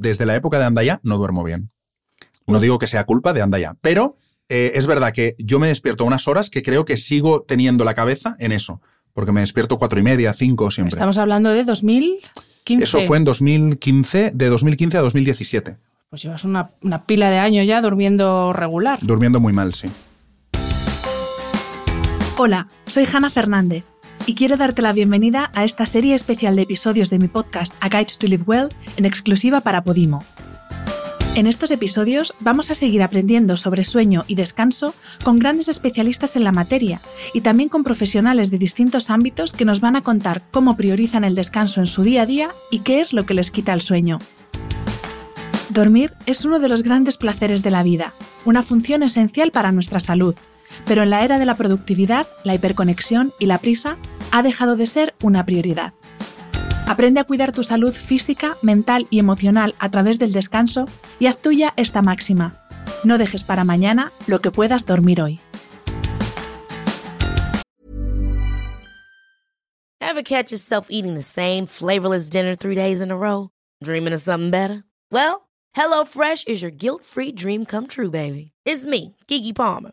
[0.00, 1.70] Desde la época de Andaya no duermo bien.
[2.46, 4.16] No digo que sea culpa de Andaya, pero
[4.48, 7.92] eh, es verdad que yo me despierto unas horas que creo que sigo teniendo la
[7.92, 8.80] cabeza en eso,
[9.12, 10.96] porque me despierto cuatro y media, cinco siempre.
[10.96, 12.82] Estamos hablando de 2015.
[12.82, 15.76] Eso fue en 2015, de 2015 a 2017.
[16.08, 19.00] Pues llevas una, una pila de años ya durmiendo regular.
[19.02, 19.88] Durmiendo muy mal, sí.
[22.38, 23.84] Hola, soy Hanna Fernández
[24.26, 27.88] y quiero darte la bienvenida a esta serie especial de episodios de mi podcast A
[27.88, 30.24] Guide to Live Well en exclusiva para Podimo.
[31.36, 36.42] En estos episodios vamos a seguir aprendiendo sobre sueño y descanso con grandes especialistas en
[36.42, 37.00] la materia
[37.34, 41.36] y también con profesionales de distintos ámbitos que nos van a contar cómo priorizan el
[41.36, 44.18] descanso en su día a día y qué es lo que les quita el sueño.
[45.68, 48.12] Dormir es uno de los grandes placeres de la vida,
[48.44, 50.34] una función esencial para nuestra salud,
[50.86, 53.96] pero en la era de la productividad, la hiperconexión y la prisa
[54.30, 55.92] ha dejado de ser una prioridad.
[56.86, 60.86] Aprende a cuidar tu salud física, mental y emocional a través del descanso
[61.20, 62.56] y haz tuya esta máxima.
[63.04, 65.40] No dejes para mañana lo que puedas dormir hoy.
[70.00, 73.50] Ever catch yourself eating the same flavorless dinner three days in a row?
[73.84, 74.82] Dreaming of something better?
[75.12, 78.50] Well, HelloFresh is your guilt-free dream come true, baby.
[78.64, 79.92] It's me, Kiki Palmer.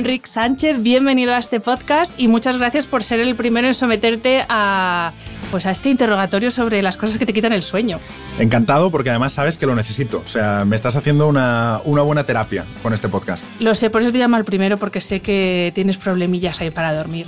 [0.00, 4.46] Enric Sánchez, bienvenido a este podcast y muchas gracias por ser el primero en someterte
[4.48, 5.12] a,
[5.50, 8.00] pues a este interrogatorio sobre las cosas que te quitan el sueño.
[8.38, 10.22] Encantado porque además sabes que lo necesito.
[10.24, 13.44] O sea, me estás haciendo una, una buena terapia con este podcast.
[13.58, 16.94] Lo sé, por eso te llamo al primero porque sé que tienes problemillas ahí para
[16.94, 17.26] dormir.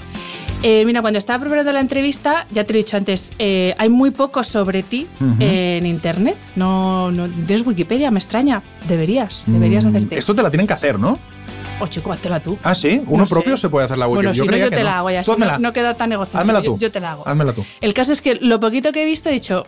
[0.62, 4.12] Eh, mira, cuando estaba preparando la entrevista, ya te he dicho antes, eh, hay muy
[4.12, 5.06] poco sobre ti
[5.40, 6.36] en internet.
[6.56, 8.62] No, no tienes Wikipedia, me extraña.
[8.88, 10.18] Deberías, deberías Mm, hacerte.
[10.18, 11.18] Esto te la tienen que hacer, ¿no?
[11.82, 12.56] O chico, háztela tú.
[12.62, 13.02] Ah, sí.
[13.06, 13.34] Uno No sé.
[13.34, 14.14] propio se puede hacer la wiki.
[14.16, 15.22] Bueno, si no, yo que te la hago ya.
[15.24, 16.40] Tú no- queda tan egocéntrico.
[16.40, 16.78] Házmela Yo- tú.
[16.78, 17.26] Yo, te la hago.
[17.26, 17.64] Házmela tú.
[17.80, 19.64] El caso es que lo poquito que he visto he dicho,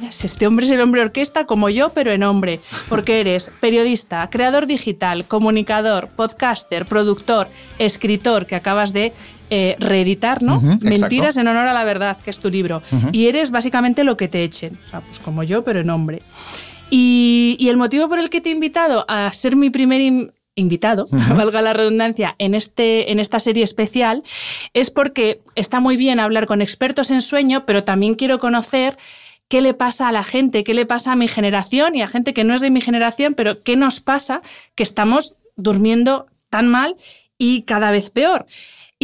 [0.00, 3.52] "Vaya, si este hombre es el hombre orquesta como yo, pero en hombre, porque eres
[3.60, 7.46] periodista, creador digital, comunicador, podcaster, productor,
[7.78, 9.12] escritor, que acabas de
[9.50, 10.60] eh, reeditar, ¿no?
[10.80, 12.82] Mentiras en honor a la verdad, que es tu libro.
[13.12, 16.22] Y eres básicamente lo que te echen, o sea, pues como yo, pero en hombre.
[16.90, 20.00] Y, y el motivo por el que te he invitado a ser mi primer
[20.56, 21.06] in- invitado,
[21.36, 24.22] valga la redundancia, en, este, en esta serie especial,
[24.72, 28.96] es porque está muy bien hablar con expertos en sueño, pero también quiero conocer
[29.48, 32.32] qué le pasa a la gente, qué le pasa a mi generación y a gente
[32.32, 34.42] que no es de mi generación, pero qué nos pasa
[34.74, 36.96] que estamos durmiendo tan mal
[37.38, 38.46] y cada vez peor.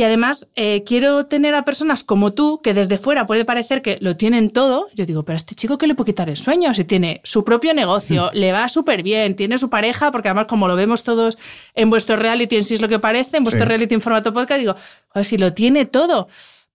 [0.00, 3.98] Y además, eh, quiero tener a personas como tú, que desde fuera puede parecer que
[4.00, 4.88] lo tienen todo.
[4.94, 6.72] Yo digo, pero a este chico, ¿qué le puede quitar el sueño?
[6.72, 10.68] Si tiene su propio negocio, le va súper bien, tiene su pareja, porque además, como
[10.68, 11.36] lo vemos todos
[11.74, 13.68] en vuestro reality, en sí es lo que parece, en vuestro Sí.
[13.68, 14.74] reality en formato podcast, digo,
[15.08, 16.28] joder, si lo tiene todo.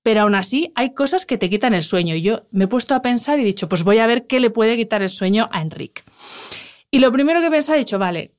[0.03, 2.13] Pero aún así, hay cosas que te quitan el sueño.
[2.13, 4.39] Y yo me he puesto a pensar y he dicho, pues voy a ver qué
[4.39, 6.03] le puede quitar el sueño a Enric.
[6.91, 8.34] Y lo primero que he pensado, he dicho, vale,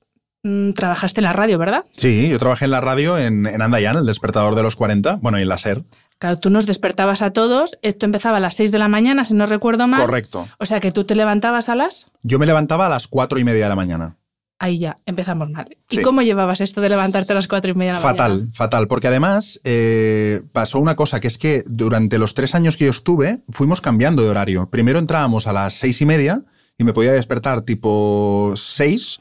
[0.75, 1.85] trabajaste en la radio, ¿verdad?
[1.93, 5.17] Sí, yo trabajé en la radio en, en Andayan, el despertador de los 40.
[5.21, 5.85] Bueno, y en la SER.
[6.19, 9.35] Claro, tú nos despertabas a todos, esto empezaba a las 6 de la mañana, si
[9.35, 10.01] no recuerdo mal.
[10.01, 10.49] Correcto.
[10.59, 12.07] O sea que tú te levantabas a las...
[12.23, 14.17] Yo me levantaba a las cuatro y media de la mañana.
[14.59, 15.77] Ahí ya, empezamos mal.
[15.91, 18.53] ¿Y cómo llevabas esto de levantarte a las 4 y media de la Fatal, mañana?
[18.55, 18.89] fatal.
[18.89, 22.91] Porque además eh, pasó una cosa, que es que durante los tres años que yo
[22.91, 24.71] estuve, fuimos cambiando de horario.
[24.71, 26.41] Primero entrábamos a las seis y media
[26.79, 29.19] y me podía despertar tipo seis.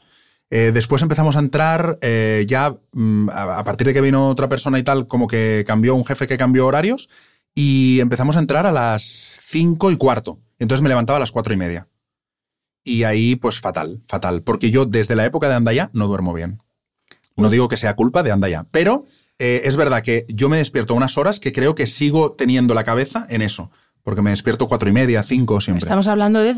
[0.50, 4.78] Eh, después empezamos a entrar eh, ya mm, a, partir de que vino otra persona
[4.78, 7.08] y tal, como que cambió un jefe que cambió horarios
[7.54, 10.38] y empezamos a entrar a las cinco y cuarto.
[10.58, 11.88] Entonces me levantaba a las cuatro y media.
[12.84, 14.42] Y ahí, pues fatal, fatal.
[14.42, 16.62] Porque yo desde la época de Andaya no duermo bien.
[17.36, 19.04] No digo que sea culpa de Andaya, pero
[19.38, 22.84] eh, es verdad que yo me despierto unas horas que creo que sigo teniendo la
[22.84, 23.70] cabeza en eso.
[24.02, 25.86] Porque me despierto cuatro y media, cinco siempre.
[25.86, 26.54] Estamos hablando de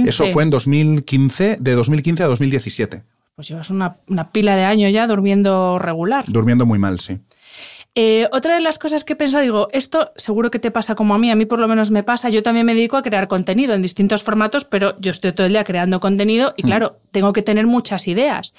[0.00, 0.10] 2015.
[0.10, 3.02] Eso fue en 2015, de 2015 a 2017.
[3.34, 6.24] Pues llevas una, una pila de años ya durmiendo regular.
[6.28, 7.18] Durmiendo muy mal, sí.
[7.94, 11.14] Eh, otra de las cosas que he pensado, digo, esto seguro que te pasa como
[11.14, 13.28] a mí, a mí por lo menos me pasa, yo también me dedico a crear
[13.28, 17.34] contenido en distintos formatos, pero yo estoy todo el día creando contenido y claro, tengo
[17.34, 18.54] que tener muchas ideas.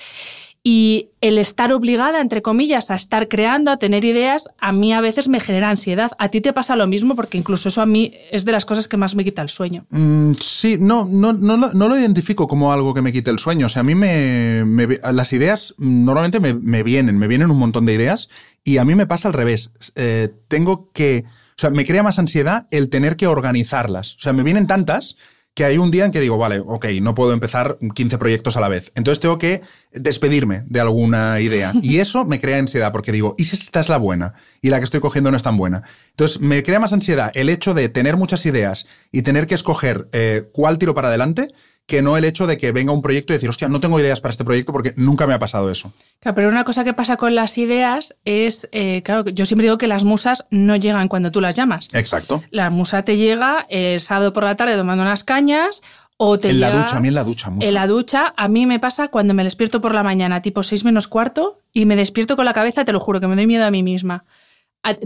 [0.66, 5.02] Y el estar obligada, entre comillas, a estar creando, a tener ideas, a mí a
[5.02, 6.12] veces me genera ansiedad.
[6.20, 8.88] A ti te pasa lo mismo porque incluso eso a mí es de las cosas
[8.88, 9.86] que más me quita el sueño.
[9.90, 13.66] Mm, sí, no, no, no, no, lo identifico como algo que me quite el sueño.
[13.66, 14.64] O sea, a mí me,
[15.12, 18.30] las ideas normalmente me, vienen, me vienen un montón de ideas
[18.64, 19.74] y a mí me pasa al revés.
[19.96, 21.26] Eh, tengo que...
[21.28, 24.16] O sea, me crea más ansiedad el tener que organizarlas.
[24.16, 25.18] O sea, me vienen tantas
[25.54, 28.62] que hay un día en que digo, vale, ok, no puedo empezar 15 proyectos a
[28.62, 28.92] la vez.
[28.96, 29.62] Entonces tengo que
[29.92, 31.74] despedirme de alguna idea.
[31.84, 34.34] Y eso me crea ansiedad porque digo, ¿y si esta es la buena?
[34.62, 35.84] Y la que estoy cogiendo no es tan buena.
[36.12, 40.08] Entonces me crea más ansiedad el hecho de tener muchas ideas y tener que escoger
[40.12, 41.50] eh, cuál tiro para adelante
[41.86, 44.22] que no el hecho de que venga un proyecto y decir, hostia, no tengo ideas
[44.22, 45.92] para este proyecto porque nunca me ha pasado eso.
[46.20, 49.78] Claro, pero una cosa que pasa con las ideas es, eh, claro, yo siempre digo
[49.78, 51.90] que las musas no llegan cuando tú las llamas.
[51.94, 52.44] Exacto.
[52.52, 55.82] La musa te llega el sábado por la tarde tomando unas cañas
[56.18, 57.68] o te en la ducha, a mí en la ducha mucho.
[57.68, 60.86] En la ducha, a mí me pasa cuando me despierto por la mañana, tipo seis
[60.86, 63.66] menos cuarto, y me despierto con la cabeza, te lo juro, que me doy miedo
[63.66, 64.24] a mí misma.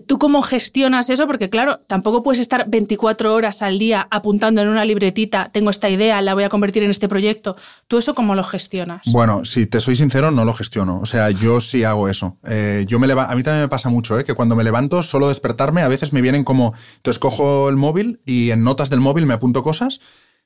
[0.08, 1.28] ¿Tú cómo gestionas eso?
[1.28, 5.88] Porque claro, tampoco puedes estar 24 horas al día apuntando en una libretita, tengo esta
[5.88, 7.56] idea, la voy a convertir en este proyecto.
[7.88, 9.04] ¿Tú eso cómo lo gestionas?
[9.12, 11.00] Bueno, si te soy sincero, no lo gestiono.
[11.00, 12.38] O sea, yo sí hago eso.
[12.48, 14.26] Eh, yo me a mí también me pasa mucho, ¿eh?
[14.26, 18.20] que cuando me levanto, solo despertarme, a veces me vienen como, entonces cojo el móvil
[18.26, 20.00] y en notas del móvil me apunto cosas.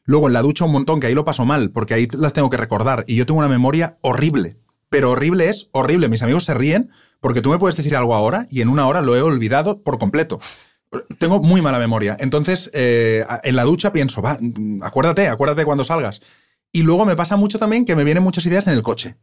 [0.04, 2.50] Luego en la ducha un montón, que ahí lo paso mal, porque ahí las tengo
[2.50, 3.06] que recordar.
[3.08, 4.58] Y yo tengo una memoria horrible.
[4.90, 6.10] Pero horrible es horrible.
[6.10, 6.90] Mis amigos se ríen
[7.22, 9.98] porque tú me puedes decir algo ahora y en una hora lo he olvidado por
[9.98, 10.42] completo.
[11.20, 12.18] Tengo muy mala memoria.
[12.20, 14.38] Entonces, eh, en la ducha pienso, va,
[14.82, 16.20] acuérdate, acuérdate cuando salgas.
[16.74, 19.16] Y luego me pasa mucho también que me vienen muchas ideas en el coche.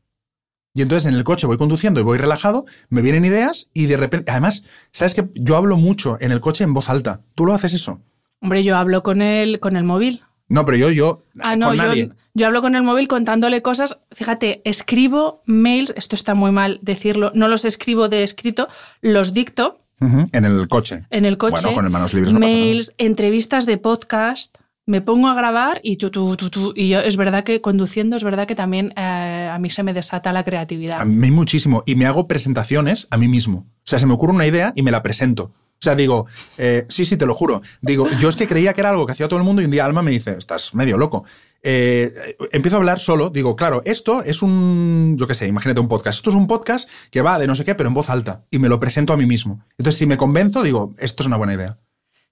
[0.75, 3.97] Y entonces en el coche voy conduciendo y voy relajado, me vienen ideas y de
[3.97, 7.21] repente, además, ¿sabes que Yo hablo mucho en el coche en voz alta.
[7.35, 8.01] ¿Tú lo haces eso?
[8.41, 10.23] Hombre, yo hablo con el, con el móvil.
[10.49, 13.99] No, pero yo, yo, ah, no, yo, yo, hablo con el móvil contándole cosas.
[14.13, 18.69] Fíjate, escribo mails, esto está muy mal decirlo, no los escribo de escrito,
[19.03, 19.79] los dicto.
[20.01, 21.05] En el coche.
[21.11, 21.61] En el coche.
[21.61, 24.57] Bueno, con el manos libres Mails, entrevistas de podcast.
[24.87, 26.73] Me pongo a grabar y tú, tú, tú, tú.
[26.75, 29.93] Y yo, es verdad que conduciendo, es verdad que también eh, a mí se me
[29.93, 30.99] desata la creatividad.
[31.01, 31.83] A mí muchísimo.
[31.85, 33.67] Y me hago presentaciones a mí mismo.
[33.69, 35.53] O sea, se me ocurre una idea y me la presento.
[35.81, 36.27] O sea, digo,
[36.57, 37.63] eh, sí, sí, te lo juro.
[37.81, 39.71] Digo, yo es que creía que era algo que hacía todo el mundo y un
[39.71, 41.25] día Alma me dice, estás medio loco.
[41.63, 42.13] Eh,
[42.51, 46.19] empiezo a hablar solo, digo, claro, esto es un, yo qué sé, imagínate un podcast.
[46.19, 48.45] Esto es un podcast que va de no sé qué, pero en voz alta.
[48.51, 49.61] Y me lo presento a mí mismo.
[49.79, 51.79] Entonces, si me convenzo, digo, esto es una buena idea.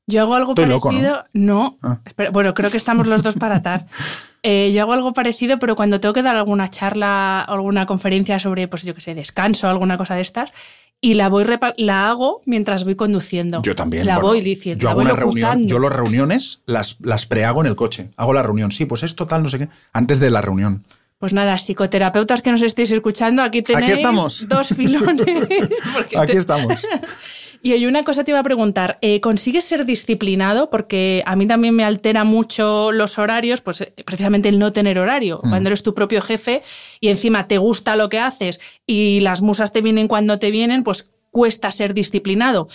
[0.08, 1.24] Yo hago algo parecido.
[1.32, 1.78] ¿no?
[1.82, 2.00] Ah.
[2.32, 3.86] bueno, creo que estamos los dos para atar.
[4.48, 8.68] Eh, yo hago algo parecido, pero cuando tengo que dar alguna charla, alguna conferencia sobre,
[8.68, 10.52] pues yo qué sé, descanso, alguna cosa de estas,
[11.06, 13.62] y la voy la hago mientras voy conduciendo.
[13.62, 14.06] Yo también.
[14.06, 14.82] La voy diciendo.
[14.82, 15.68] Yo hago una reunión.
[15.68, 18.10] Yo las reuniones las, las prehago en el coche.
[18.16, 18.72] Hago la reunión.
[18.72, 19.68] Sí, pues es total, no sé qué.
[19.92, 20.84] Antes de la reunión.
[21.18, 24.48] Pues nada, psicoterapeutas que nos estéis escuchando, aquí tenéis estamos.
[24.48, 25.26] dos filones.
[26.18, 26.84] aquí estamos.
[27.66, 30.70] Y hay una cosa te iba a preguntar, eh, ¿consigues ser disciplinado?
[30.70, 35.00] Porque a mí también me altera mucho los horarios, pues eh, precisamente el no tener
[35.00, 35.40] horario.
[35.42, 35.48] Mm.
[35.48, 36.62] Cuando eres tu propio jefe
[37.00, 40.84] y encima te gusta lo que haces y las musas te vienen cuando te vienen,
[40.84, 42.68] pues cuesta ser disciplinado.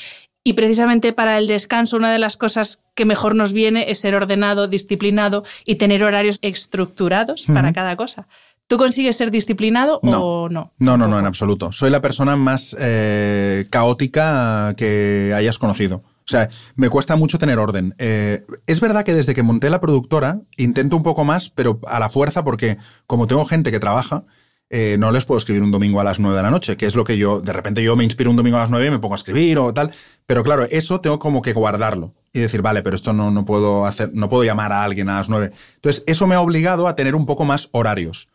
[0.43, 4.13] Y precisamente para el descanso, una de las cosas que mejor nos viene es ser
[4.13, 8.27] ordenado, disciplinado y tener horarios estructurados para cada cosa.
[8.71, 10.71] ¿Tú consigues ser disciplinado o no?
[10.79, 11.73] No, no, no, en absoluto.
[11.73, 15.97] Soy la persona más eh, caótica que hayas conocido.
[15.97, 17.93] O sea, me cuesta mucho tener orden.
[17.97, 21.99] Eh, es verdad que desde que monté la productora intento un poco más, pero a
[21.99, 22.77] la fuerza, porque
[23.07, 24.23] como tengo gente que trabaja,
[24.69, 26.95] eh, no les puedo escribir un domingo a las 9 de la noche, que es
[26.95, 28.99] lo que yo, de repente yo me inspiro un domingo a las 9 y me
[28.99, 29.91] pongo a escribir o tal.
[30.25, 33.85] Pero claro, eso tengo como que guardarlo y decir, vale, pero esto no, no puedo
[33.85, 35.51] hacer, no puedo llamar a alguien a las 9.
[35.75, 38.29] Entonces, eso me ha obligado a tener un poco más horarios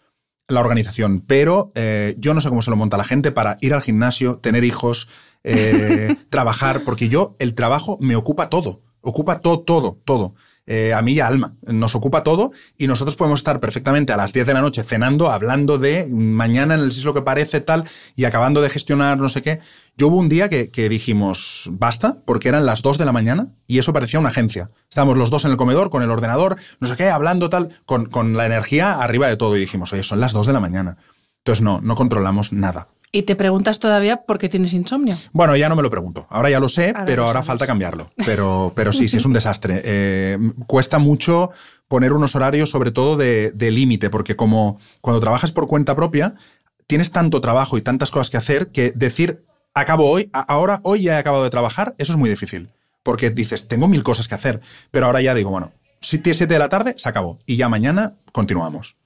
[0.48, 3.74] la organización, pero eh, yo no sé cómo se lo monta la gente para ir
[3.74, 5.08] al gimnasio, tener hijos,
[5.44, 10.34] eh, trabajar, porque yo el trabajo me ocupa todo, ocupa todo, todo, todo.
[10.68, 11.54] Eh, a mí y a Alma.
[11.62, 15.30] Nos ocupa todo y nosotros podemos estar perfectamente a las 10 de la noche cenando,
[15.30, 17.84] hablando de mañana en el es lo que parece tal
[18.16, 19.60] y acabando de gestionar no sé qué.
[19.96, 23.78] Yo hubo un día que, dijimos basta, porque eran las 2 de la mañana y
[23.78, 24.70] eso parecía una agencia.
[24.88, 28.06] Estábamos los dos en el comedor con el ordenador, no sé qué, hablando tal, con,
[28.06, 30.98] con la energía arriba de todo y dijimos, oye, son las 2 de la mañana.
[31.38, 32.88] Entonces no, no controlamos nada.
[33.16, 35.16] ¿Y te preguntas todavía por qué tienes insomnio?
[35.32, 36.26] Bueno, ya no me lo pregunto.
[36.28, 38.10] Ahora ya lo sé, pero ahora falta cambiarlo.
[38.26, 39.80] Pero, pero sí, sí, es un desastre.
[39.84, 41.50] Eh, cuesta mucho
[41.88, 46.34] poner unos horarios, sobre todo de, límite, porque como cuando trabajas por cuenta propia,
[46.86, 51.14] tienes tanto trabajo y tantas cosas que hacer que decir, acabo hoy, ahora, hoy ya
[51.14, 52.68] he acabado de trabajar, eso es muy difícil.
[53.02, 56.52] Porque dices, tengo mil cosas que hacer, pero ahora ya digo, bueno, si tiene 7
[56.52, 57.38] de la tarde, se acabó.
[57.46, 58.96] Y ya mañana continuamos.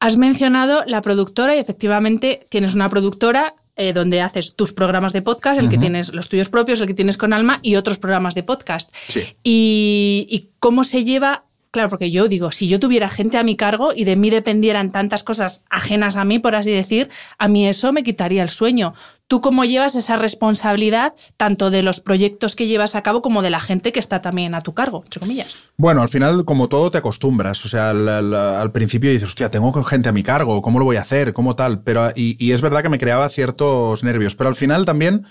[0.00, 5.22] Has mencionado la productora y efectivamente tienes una productora eh, donde haces tus programas de
[5.22, 8.34] podcast, el que tienes los tuyos propios, el que tienes con Alma y otros programas
[8.34, 8.94] de podcast.
[9.08, 9.20] Sí.
[9.42, 13.56] Y, y cómo se lleva Claro, porque yo digo, si yo tuviera gente a mi
[13.56, 17.66] cargo y de mí dependieran tantas cosas ajenas a mí, por así decir, a mí
[17.66, 18.94] eso me quitaría el sueño.
[19.26, 23.50] ¿Tú cómo llevas esa responsabilidad tanto de los proyectos que llevas a cabo como de
[23.50, 25.70] la gente que está también a tu cargo, entre comillas?
[25.76, 27.64] Bueno, al final, como todo, te acostumbras.
[27.64, 30.96] O sea, al, al- principio dices, hostia, tengo gente a mi cargo, ¿cómo lo voy
[30.96, 31.32] a hacer?
[31.32, 31.80] ¿Cómo tal?
[31.82, 34.34] Pero, y es verdad que me creaba ciertos nervios.
[34.36, 35.24] Pero al final también,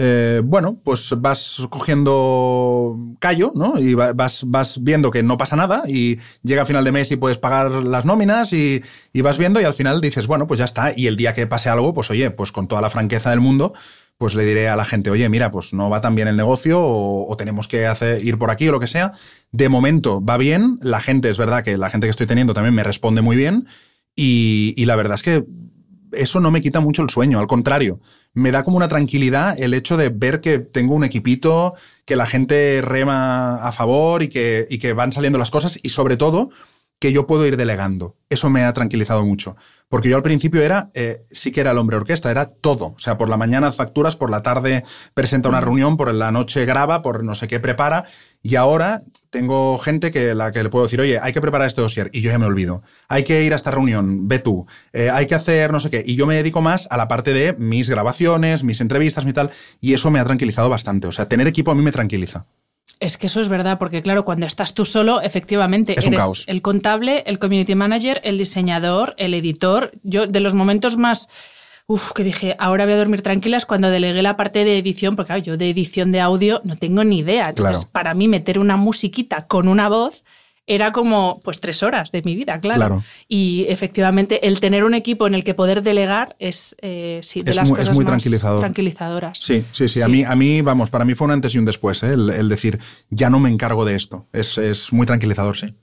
[0.00, 3.80] eh, bueno, pues vas cogiendo callo, ¿no?
[3.80, 7.10] Y va- vas, vas viendo que no pasa nada y llega a final de mes
[7.10, 8.80] y puedes pagar las nóminas y,
[9.22, 10.92] vas viendo y al final dices, bueno, pues ya está.
[10.96, 13.72] Y el día que pase algo, pues oye, pues con toda la franqueza del mundo,
[14.18, 16.78] pues le diré a la gente, oye, mira, pues no va tan bien el negocio
[16.80, 19.14] o, tenemos que hacer, ir por aquí o lo que sea.
[19.50, 22.74] De momento va bien, la gente, es verdad que la gente que estoy teniendo también
[22.74, 23.66] me responde muy bien
[24.14, 25.44] y la verdad es que
[26.12, 28.00] eso no me quita mucho el sueño, al contrario,
[28.34, 32.26] me da como una tranquilidad el hecho de ver que tengo un equipito, que la
[32.26, 36.50] gente rema a favor y que, y que van saliendo las cosas y sobre todo
[36.98, 38.16] que yo puedo ir delegando.
[38.28, 39.56] Eso me ha tranquilizado mucho.
[39.88, 42.88] Porque yo al principio era, eh, sí que era el hombre orquesta, era todo.
[42.88, 46.66] O sea, por la mañana facturas, por la tarde presenta una reunión, por la noche
[46.66, 48.04] graba, por no sé qué prepara.
[48.42, 49.00] Y ahora
[49.30, 52.10] tengo gente que la que le puedo decir, oye, hay que preparar este dossier.
[52.12, 52.82] Y yo ya me olvido.
[53.08, 54.66] Hay que ir a esta reunión, ve tú.
[54.92, 56.02] Eh, hay que hacer no sé qué.
[56.04, 59.50] Y yo me dedico más a la parte de mis grabaciones, mis entrevistas, mi tal.
[59.80, 61.06] Y eso me ha tranquilizado bastante.
[61.06, 62.46] O sea, tener equipo a mí me tranquiliza.
[63.00, 66.24] Es que eso es verdad, porque claro, cuando estás tú solo, efectivamente, Es un eres
[66.24, 66.44] caos.
[66.48, 69.92] el contable, el community manager, el diseñador, el editor.
[70.02, 71.28] Yo, de los momentos más.
[71.86, 75.16] Uf, que dije, ahora voy a dormir tranquila es cuando delegué la parte de edición,
[75.16, 77.48] porque claro, yo de edición de audio no tengo ni idea.
[77.48, 77.90] Entonces, Claro.
[77.92, 80.22] para mí, meter una musiquita con una voz
[80.68, 82.78] era como pues tres horas de mi vida, claro.
[82.78, 83.04] Claro.
[83.26, 87.50] Y efectivamente, el tener un equipo en el que poder delegar es, eh, sí, de
[87.50, 88.60] Es las muy- es cosas muy más tranquilizador.
[88.60, 89.38] tranquilizadoras.
[89.40, 90.02] Sí, sí, sí.
[90.02, 92.12] A, mí, a mí, vamos, para mí fue un antes y un después, ¿eh?
[92.12, 92.78] el, el decir,
[93.10, 94.26] ya no me encargo de esto.
[94.32, 95.74] Es, es muy tranquilizador, sí.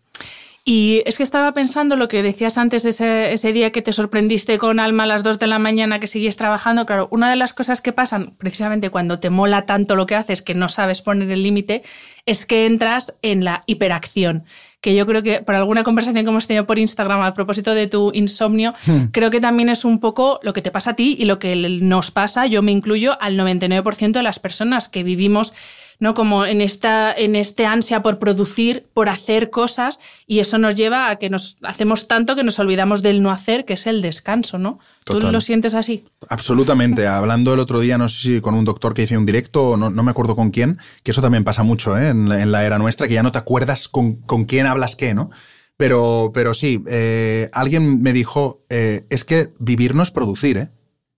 [0.67, 4.57] Y es que estaba pensando lo que decías antes, ese, ese día que te sorprendiste
[4.57, 6.87] con Alma a las 2 de la mañana que sigues trabajando.
[6.87, 10.41] Claro, una de las cosas que pasan precisamente cuando te mola tanto lo que haces
[10.41, 11.83] que no sabes poner el límite
[12.25, 14.45] es que entras en la hiperacción.
[14.85, 17.87] Que yo creo que por alguna conversación que hemos tenido por Instagram a propósito de
[17.87, 18.75] tu insomnio,
[19.11, 21.55] creo que también es un poco lo que te pasa a ti y lo que
[21.55, 25.53] nos pasa, yo me incluyo, al 99% de las personas que vivimos
[25.99, 26.13] ¿no?
[26.13, 31.09] Como en esta, en este ansia por producir, por hacer cosas, y eso nos lleva
[31.09, 34.57] a que nos hacemos tanto que nos olvidamos del no hacer, que es el descanso,
[34.57, 34.79] ¿no?
[35.03, 36.05] ¿Tú lo sientes así?
[36.29, 37.07] Absolutamente.
[37.07, 39.77] Hablando el otro día, no sé si con un doctor que hice un directo, o
[39.77, 42.09] no, no me acuerdo con quién, que eso también pasa mucho ¿eh?
[42.09, 44.95] en, la- en la era nuestra, que ya no te acuerdas con, con quién hablas
[44.95, 45.29] qué, ¿no?
[45.77, 50.69] Pero, pero sí, eh, alguien me dijo, eh, es que vivir no es producir, ¿eh?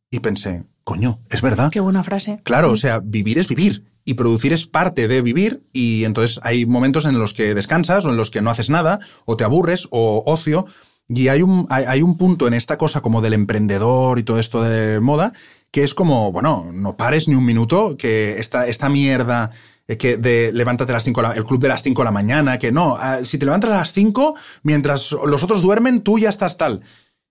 [0.10, 1.70] Y pensé, coño, es verdad.
[1.72, 2.40] Qué buena frase.
[2.44, 6.66] Claro, o sea, vivir es vivir y producir es parte de vivir y entonces hay
[6.66, 9.88] momentos en los que descansas o en los que no haces nada o te aburres
[9.92, 10.66] o ocio
[11.10, 14.40] y hay un, hay, hay un punto en esta cosa como del emprendedor y todo
[14.40, 15.34] esto de moda
[15.72, 19.52] que es como, bueno, no pares ni un minuto, que esta, esta mierda
[19.88, 22.58] eh, que de levántate a las 5, el club de las 5 de la mañana,
[22.58, 26.30] que no, ah, si te levantas a las 5, mientras los otros duermen, tú ya
[26.30, 26.82] estás tal.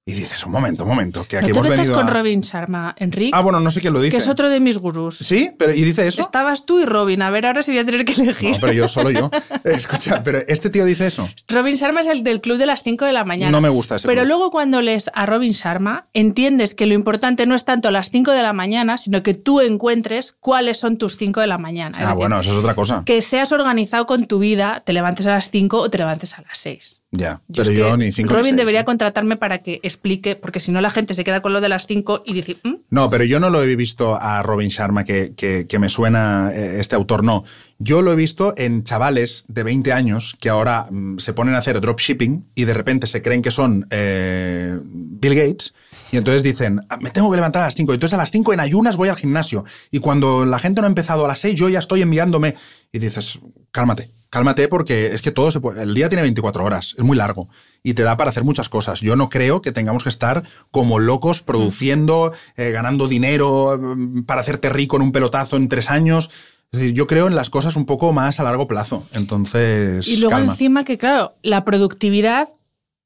[0.09, 2.11] Y dices, un momento, un momento, que aquí no hemos venido con a...
[2.13, 4.17] Robin Sharma, Enrique, Ah, bueno, no sé quién lo dice.
[4.17, 5.19] que es otro de mis gurús.
[5.19, 6.21] Sí, pero ¿y dice eso?
[6.23, 8.53] Estabas tú y Robin, a ver ahora si voy a tener que elegir.
[8.53, 9.33] No, pero yo, solo yo.
[9.65, 11.29] Escucha, pero este tío dice eso.
[11.49, 13.51] Robin Sharma es el del club de las 5 de la mañana.
[13.51, 14.29] No me gusta ese Pero club.
[14.29, 18.31] luego cuando lees a Robin Sharma, entiendes que lo importante no es tanto las 5
[18.31, 21.97] de la mañana, sino que tú encuentres cuáles son tus 5 de la mañana.
[21.99, 23.03] Es Ah, decir, bueno, eso es otra cosa.
[23.05, 26.43] que seas organizado con tu vida, te levantes a las 5 o te levantes a
[26.43, 27.03] las 6.
[27.17, 28.85] Ya, Yo pero es yo que ni cinco ni Robin debería ¿eh?
[28.85, 31.87] contratarme para que explique, porque si no la gente se queda con lo de las
[31.87, 35.35] 5 y dice, "Mm, No, pero yo no lo he visto a Robin Sharma, que,
[35.37, 37.45] que- que me suena eh, este autor, no.
[37.79, 41.59] Yo lo he visto en chavales de 20 años que ahora mm, se ponen a
[41.59, 45.75] hacer dropshipping y de repente se creen que son eh, Bill Gates
[46.13, 47.93] y entonces dicen, "Ah, me tengo que levantar a las 5.
[47.93, 49.65] Entonces a las 5 en ayunas voy al gimnasio.
[49.91, 52.55] Y cuando la gente no ha empezado a las 6, yo ya estoy enviándome.
[52.93, 53.39] Y dices,
[53.73, 55.83] cálmate, cálmate porque es que todo se puede...
[55.83, 57.49] El día tiene 24 horas, es muy largo
[57.83, 59.01] y te da para hacer muchas cosas.
[59.01, 64.43] Yo no creo que tengamos que estar como locos produciendo, eh, ganando dinero mm, para
[64.43, 66.31] hacerte rico en un pelotazo en tres años.
[66.71, 69.07] Es decir, yo creo en las cosas un poco más a largo plazo.
[69.15, 70.53] Entonces, Y luego calma.
[70.53, 72.49] encima que, claro, la productividad,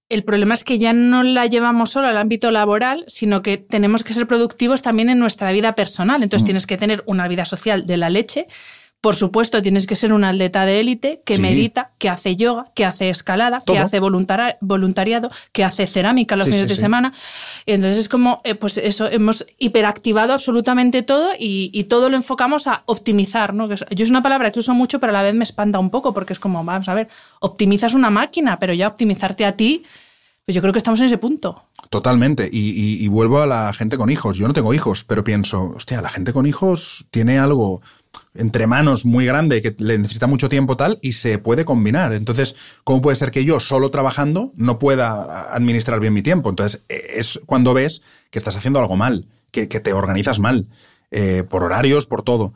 [0.09, 4.03] el problema es que ya no la llevamos solo al ámbito laboral, sino que tenemos
[4.03, 6.19] que ser productivos también en nuestra vida personal.
[6.19, 6.23] Mm.
[6.25, 8.49] Entonces tienes que tener una vida social de la leche,
[9.01, 11.41] Por supuesto, tienes que ser un atleta de élite que Sí.
[11.41, 13.75] medita, que hace yoga, que hace escalada, Todo.
[13.75, 13.99] que hace
[14.61, 17.13] voluntariado, que hace cerámica los Sí, fines sí, de semana.
[17.65, 22.17] Y entonces es como, eh, pues eso, hemos hiperactivado absolutamente todo y, y todo lo
[22.17, 23.69] enfocamos a optimizar, ¿no?
[23.69, 25.79] Que es- yo es una palabra que uso mucho, pero a la vez me espanta
[25.79, 27.09] un poco porque es como, vamos a ver,
[27.41, 29.83] optimizas una máquina, pero ya optimizarte a ti,
[30.45, 31.65] pues yo creo que estamos en ese punto.
[31.89, 32.49] Totalmente.
[32.53, 34.37] Y, y- y vuelvo a la gente con hijos.
[34.37, 37.81] Yo no tengo hijos, pero pienso, hostia, la gente con hijos tiene algo
[38.35, 42.13] entre manos muy grande que le necesita mucho tiempo tal y se puede combinar.
[42.13, 46.49] Entonces, ¿cómo puede ser que yo solo trabajando no pueda administrar bien mi tiempo?
[46.49, 50.67] Entonces, es cuando ves que estás haciendo algo mal, que, que te organizas mal,
[51.11, 52.53] eh, por horarios, por todo.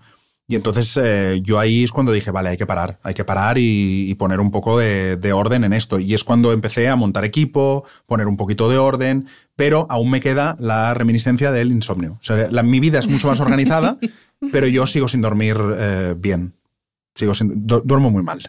[0.46, 3.56] Y entonces eh, yo ahí es cuando dije, vale, hay que parar, hay que parar
[3.56, 5.98] y, y poner un poco de, de orden en esto.
[5.98, 10.20] Y es cuando empecé a montar equipo, poner un poquito de orden, pero aún me
[10.20, 12.18] queda la reminiscencia del insomnio.
[12.20, 13.96] O sea, la- mi vida es mucho más organizada,
[14.52, 16.52] pero yo sigo sin dormir eh, bien.
[17.14, 18.40] Sigo sin, du- duermo muy mal.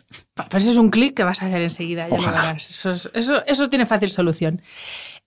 [0.49, 2.41] Pues es un clic que vas a hacer enseguida, ya Ojalá.
[2.41, 2.69] verás.
[2.69, 4.61] Eso, es- eso, eso tiene fácil solución.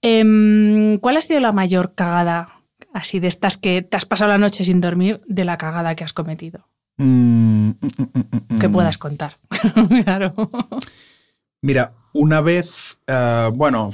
[0.03, 2.58] Em, ¿Cuál ha sido la mayor cagada,
[2.93, 6.05] así de estas que te has pasado la noche sin dormir, de la cagada que
[6.05, 6.67] has cometido?
[6.97, 8.59] Mm, mm, mm, mm.
[8.59, 9.39] Que puedas contar.
[10.05, 10.35] claro.
[11.63, 13.93] Mira, una vez, eh, bueno,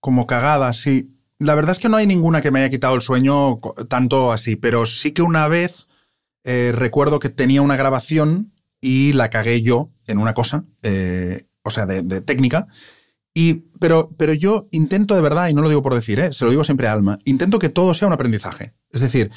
[0.00, 1.10] como cagada, sí.
[1.38, 4.56] La verdad es que no hay ninguna que me haya quitado el sueño tanto así,
[4.56, 5.88] pero sí que una vez
[6.44, 11.70] eh, recuerdo que tenía una grabación y la cagué yo en una cosa, eh, o
[11.70, 12.68] sea, de, de técnica.
[13.34, 16.32] Y, pero, pero yo intento de verdad, y no lo digo por decir, ¿eh?
[16.32, 18.74] se lo digo siempre Alma, intento que todo sea un aprendizaje.
[18.90, 19.30] Es decir,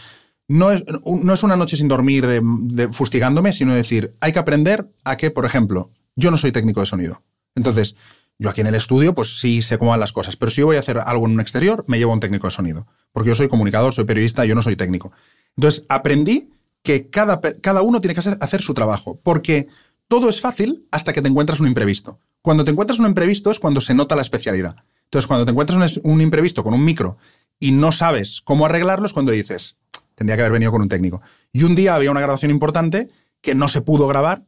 [0.47, 4.89] no es, no es una noche sin dormir de, fustigándome, sino decir, hay que aprender
[5.03, 7.23] a que, por ejemplo, yo no soy técnico de sonido.
[7.55, 7.95] Entonces,
[8.37, 10.67] yo aquí en el estudio, pues sí sé cómo van las cosas, pero si yo
[10.67, 12.85] voy a hacer algo en un exterior, me llevo un técnico de sonido.
[13.13, 15.11] Porque yo soy comunicador, soy periodista, yo no soy técnico.
[15.55, 16.49] Entonces, aprendí
[16.83, 19.67] que cada, cada uno tiene que hacer, hacer su trabajo, porque
[20.07, 22.19] todo es fácil hasta que te encuentras un imprevisto.
[22.41, 24.75] Cuando te encuentras un imprevisto es cuando se nota la especialidad.
[25.05, 27.17] Entonces, cuando te encuentras un, imprevisto con un micro
[27.59, 29.77] y no sabes cómo arreglarlo, es cuando dices,
[30.15, 31.21] tendría que haber venido con un técnico.
[31.51, 33.09] Y un día había una grabación importante
[33.41, 34.43] que no se pudo grabar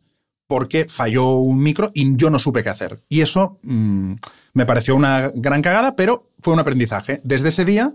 [0.47, 2.99] porque falló un micro y yo no supe qué hacer.
[3.09, 4.13] Y eso mm,
[4.53, 7.21] me pareció una gran cagada, pero fue un aprendizaje.
[7.23, 7.93] Desde ese día,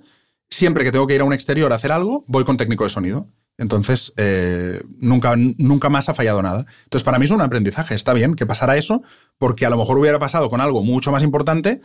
[0.51, 2.91] siempre que tengo que ir a un exterior a hacer algo, voy con técnico de
[2.91, 3.29] sonido.
[3.59, 6.67] Entonces, eh, nunca, nunca más ha fallado nada.
[6.85, 7.95] Entonces, para mí es un aprendizaje.
[7.95, 9.03] Está bien que pasara eso,
[9.39, 11.81] porque a lo mejor hubiera pasado con algo mucho más importante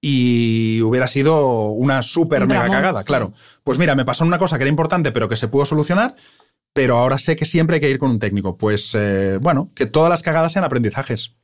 [0.00, 3.32] y hubiera sido una súper mega cagada, claro.
[3.64, 6.16] Pues mira, me pasó una cosa que era importante, pero que se pudo solucionar,
[6.72, 8.56] pero ahora sé que siempre hay que ir con un técnico.
[8.56, 11.34] Pues eh, bueno, que todas las cagadas sean aprendizajes.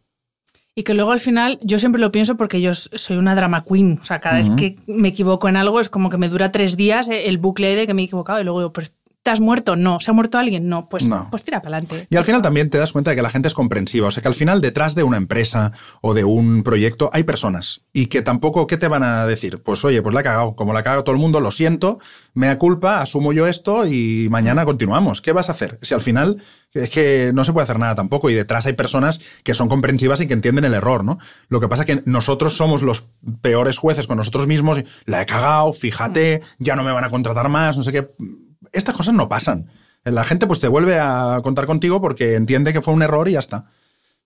[0.74, 3.98] Y que luego al final, yo siempre lo pienso porque yo soy una drama queen.
[4.00, 6.76] O sea, cada vez que me equivoco en algo es como que me dura tres
[6.76, 8.92] días eh, el bucle de que me he equivocado y luego digo, pues,
[9.26, 9.74] ¿te has muerto?
[9.74, 9.98] No.
[9.98, 10.68] ¿Se ha muerto alguien?
[10.68, 10.88] No.
[10.88, 11.26] Pues, No.
[11.32, 12.06] pues tira para adelante.
[12.08, 14.06] Y al final también te das cuenta de que la gente es comprensiva.
[14.06, 17.80] O sea, que al final detrás de una empresa o de un proyecto hay personas.
[17.92, 19.60] Y que tampoco, ¿qué te van a decir?
[19.64, 20.54] Pues oye, pues la he cagado.
[20.54, 21.98] Como la ha cagado todo el mundo, lo siento,
[22.34, 25.20] me da culpa, asumo yo esto y mañana continuamos.
[25.20, 25.80] ¿Qué vas a hacer?
[25.82, 26.40] Si al final
[26.72, 28.30] es que no se puede hacer nada tampoco.
[28.30, 31.18] Y detrás hay personas que son comprensivas y que entienden el error, ¿no?
[31.48, 33.08] Lo que pasa es que nosotros somos los
[33.40, 34.84] peores jueces con nosotros mismos.
[35.04, 38.08] La he cagado, fíjate, ya no me van a contratar más, no sé qué.
[38.76, 39.70] Estas cosas no pasan.
[40.04, 43.32] La gente pues te vuelve a contar contigo porque entiende que fue un error y
[43.32, 43.66] ya está.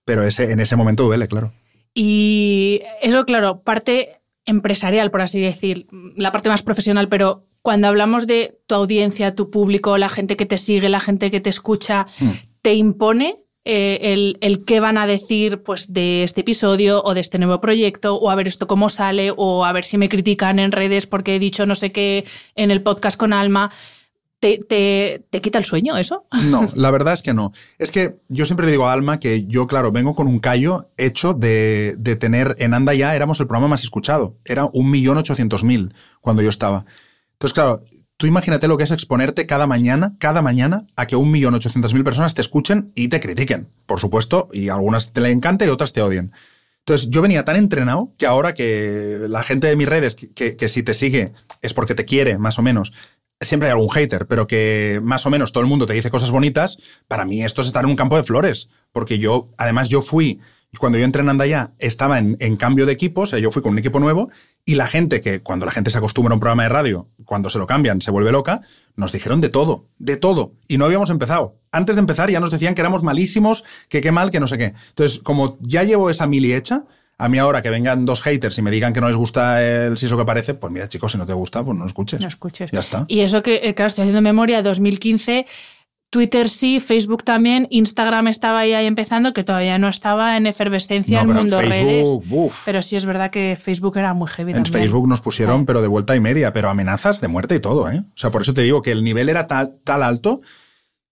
[0.05, 1.53] Pero ese, en ese momento duele, claro.
[1.93, 8.27] Y eso, claro, parte empresarial, por así decir, la parte más profesional, pero cuando hablamos
[8.27, 12.07] de tu audiencia, tu público, la gente que te sigue, la gente que te escucha,
[12.61, 17.21] ¿te impone eh, el, el qué van a decir pues, de este episodio o de
[17.21, 20.57] este nuevo proyecto, o a ver esto cómo sale, o a ver si me critican
[20.57, 23.71] en redes porque he dicho no sé qué en el podcast con Alma?
[24.41, 26.25] ¿Te, te, te quita el sueño eso?
[26.45, 27.53] No, la verdad es que no.
[27.77, 30.89] Es que yo siempre le digo a Alma que yo, claro, vengo con un callo
[30.97, 34.35] hecho de, de tener en Anda ya éramos el programa más escuchado.
[34.43, 36.85] Era un millón ochocientos mil cuando yo estaba.
[37.33, 37.83] Entonces, claro,
[38.17, 41.93] tú imagínate lo que es exponerte cada mañana, cada mañana, a que un millón ochocientos
[41.93, 45.69] mil personas te escuchen y te critiquen, por supuesto, y algunas te le encanta y
[45.69, 46.31] otras te odien.
[46.79, 50.55] Entonces, yo venía tan entrenado que ahora que la gente de mis redes, que, que,
[50.55, 52.91] que si te sigue es porque te quiere, más o menos,
[53.41, 56.31] siempre hay algún hater, pero que más o menos todo el mundo te dice cosas
[56.31, 56.77] bonitas,
[57.07, 58.69] para mí esto es estar en un campo de flores.
[58.91, 60.39] Porque yo, además, yo fui,
[60.77, 61.39] cuando yo entré en
[61.79, 64.29] estaba en, en cambio de equipo, o sea, yo fui con un equipo nuevo,
[64.63, 67.49] y la gente que, cuando la gente se acostumbra a un programa de radio, cuando
[67.49, 68.61] se lo cambian, se vuelve loca,
[68.95, 70.53] nos dijeron de todo, de todo.
[70.67, 71.55] Y no habíamos empezado.
[71.71, 74.57] Antes de empezar ya nos decían que éramos malísimos, que qué mal, que no sé
[74.57, 74.73] qué.
[74.89, 76.83] Entonces, como ya llevo esa mili hecha,
[77.23, 79.97] a mí ahora que vengan dos haters y me digan que no les gusta el
[79.97, 82.19] siso que parece, pues mira, chicos, si no te gusta, pues no lo escuches.
[82.19, 82.71] No escuches.
[82.71, 83.05] Ya está.
[83.07, 85.45] Y eso que, eh, claro, estoy haciendo memoria, 2015,
[86.09, 91.23] Twitter sí, Facebook también, Instagram estaba ahí, ahí empezando, que todavía no estaba en efervescencia
[91.23, 92.51] No, en mundo Facebook, redes.
[92.65, 94.51] Pero sí es verdad que Facebook era muy heavy.
[94.51, 94.81] En también.
[94.83, 97.99] Facebook nos pusieron, pero de vuelta y media, pero amenazas de muerte y todo, ¿eh?
[97.99, 100.41] O sea, por eso te digo que el nivel era tal, tal alto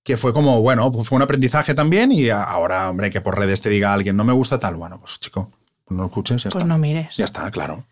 [0.03, 3.37] que fue como, bueno, pues fue un aprendizaje también y a- ahora, hombre, que por
[3.37, 5.51] redes te diga alguien no me gusta tal, bueno, pues chico,
[5.89, 6.67] no escuches, ya Pues está.
[6.73, 7.15] no mires.
[7.17, 7.85] Ya está, claro.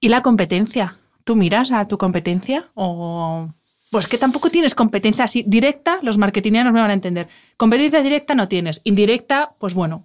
[0.00, 0.96] ¿Y la competencia?
[1.24, 2.66] ¿Tú miras a tu competencia?
[2.74, 3.48] O.
[3.90, 7.28] Pues que tampoco tienes competencia así directa, los marketingianos me van a entender.
[7.56, 8.80] Competencia directa no tienes.
[8.84, 10.04] Indirecta, pues bueno,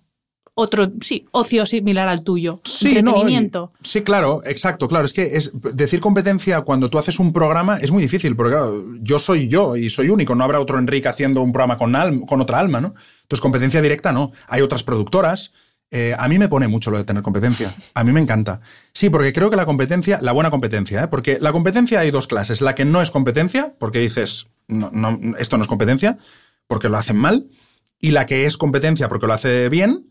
[0.54, 2.62] otro, sí, ocio similar al tuyo.
[2.64, 3.72] Sí, no, Entretenimiento.
[3.82, 5.06] sí, claro, exacto, claro.
[5.06, 8.84] Es que es decir competencia cuando tú haces un programa es muy difícil, porque claro,
[9.02, 12.26] yo soy yo y soy único, no habrá otro Enrique haciendo un programa con, alma-
[12.28, 12.94] con otra alma, ¿no?
[13.24, 14.32] Entonces, competencia directa no.
[14.48, 15.52] Hay otras productoras.
[15.94, 17.76] Eh, a mí me pone mucho lo de tener competencia.
[17.94, 18.62] A mí me encanta.
[18.94, 21.08] Sí, porque creo que la competencia, la buena competencia, ¿eh?
[21.10, 22.62] porque la competencia hay dos clases.
[22.62, 26.18] La que no es competencia, porque dices, no, esto no es competencia,
[26.68, 27.50] porque lo hacen mal,
[28.00, 30.08] y la que es competencia porque lo hace bien,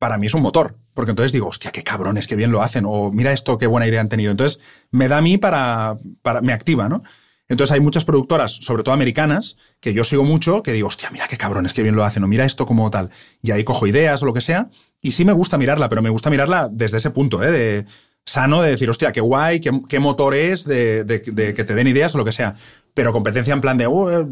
[0.00, 0.76] para mí es un motor.
[0.94, 2.84] Porque entonces digo, hostia, qué cabrones, qué bien lo hacen.
[2.86, 4.32] O mira esto, qué buena idea han tenido.
[4.32, 7.02] Entonces me da a mí para, para me activa, ¿no?
[7.48, 11.26] Entonces hay muchas productoras, sobre todo americanas, que yo sigo mucho, que digo, hostia, mira
[11.26, 13.10] qué cabrones, qué bien lo hacen, o mira esto como tal.
[13.42, 14.70] Y ahí cojo ideas o lo que sea.
[15.02, 17.50] Y sí me gusta mirarla, pero me gusta mirarla desde ese punto, ¿eh?
[17.50, 17.86] De
[18.24, 21.74] sano, de decir, hostia, qué guay, qué, qué motor es, de, de- de que te
[21.74, 22.54] den ideas o lo que sea.
[22.92, 24.26] Pero competencia en plan de, "Oh, eh,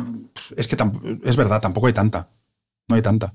[0.57, 0.77] es que
[1.25, 2.29] es verdad, tampoco hay tanta.
[2.87, 3.33] No hay tanta.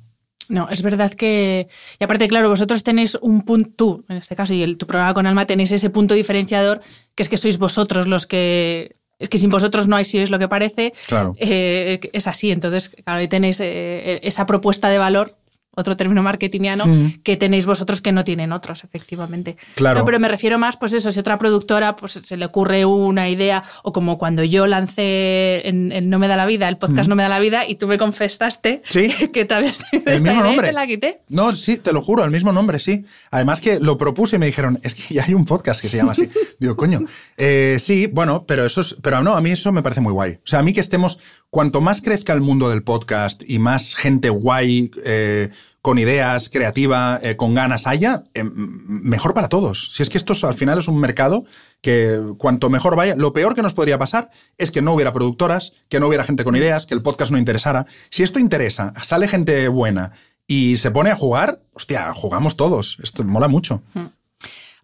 [0.50, 1.68] No, es verdad que.
[2.00, 5.14] Y aparte, claro, vosotros tenéis un punto, tú, en este caso, y el, tu programa
[5.14, 6.82] con Alma, tenéis ese punto diferenciador,
[7.16, 8.98] que es que sois vosotros los que.
[9.20, 10.92] Es que sin vosotros no hay si es lo que parece.
[11.08, 11.34] Claro.
[11.40, 12.52] Eh, es así.
[12.52, 15.38] Entonces, claro, ahí tenéis eh, esa propuesta de valor,
[15.76, 16.86] otro término marketingiano,
[17.24, 19.58] que tenéis vosotros que no tienen otros, efectivamente.
[19.76, 20.00] Claro.
[20.00, 23.30] No, pero me refiero más, pues eso, si otra productora pues, se le ocurre una
[23.30, 27.10] idea, o como cuando yo lancé en, en No me da la vida, el podcast
[27.10, 29.10] No me da la vida, y tú me confesaste Sí.
[29.34, 30.68] que te habías tenido El mismo y nombre.
[30.68, 31.18] te la quité.
[31.30, 33.06] No, sí, te lo juro, el mismo nombre, sí.
[33.32, 35.98] Además que lo propuse y me dijeron, es que ya hay un podcast que se
[35.98, 36.30] llama así.
[36.60, 37.02] Digo, coño.
[37.38, 40.34] Eh, sí, bueno, pero eso es, pero no, a mí eso me parece muy guay.
[40.34, 41.20] O sea, a mí que estemos,
[41.54, 45.50] cuanto más crezca el mundo del podcast y más gente guay, eh,
[45.84, 49.92] con ideas, creativa, eh, con ganas haya, eh, mejor para todos.
[49.94, 51.46] Si es que esto es- al final es un mercado
[51.82, 55.74] que cuanto mejor vaya, lo peor que nos podría pasar es que no hubiera productoras,
[55.90, 57.86] que no hubiera gente con ideas, que el podcast no interesara.
[58.10, 60.12] Si esto interesa, sale gente buena
[60.48, 62.98] y se pone a jugar, hostia, jugamos todos.
[63.04, 63.84] Esto mola mucho.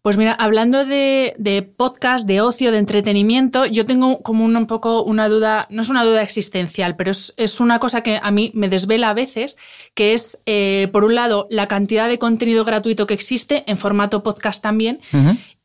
[0.02, 4.66] Pues mira, hablando de, de podcast, de ocio, de entretenimiento, yo tengo como un, un
[4.66, 8.32] poco una duda, no es una duda existencial, pero es, es una cosa que a
[8.32, 9.58] mí me desvela a veces,
[9.96, 14.24] que es, eh, por un lado, la cantidad de contenido gratuito que existe en formato
[14.24, 15.00] podcast también,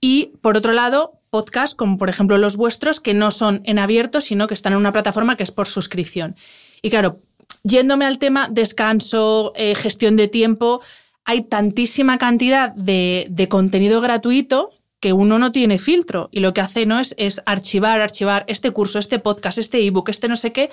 [0.01, 4.21] y por otro lado, podcasts como por ejemplo los vuestros, que no son en abierto,
[4.21, 6.37] sino que están en una plataforma que es por suscripción.
[6.83, 7.19] Y claro,
[7.63, 10.81] yéndome al tema descanso, eh, gestión de tiempo,
[11.25, 16.61] hay tantísima cantidad de, de contenido gratuito que uno no tiene filtro y lo que
[16.63, 20.53] hace no es, es archivar, archivar este curso, este podcast, este ebook, este no sé
[20.53, 20.71] qué,